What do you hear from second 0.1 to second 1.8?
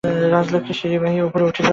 রাজলক্ষ্মী সিঁড়ি বাহিয়া উপরে উঠিলেন।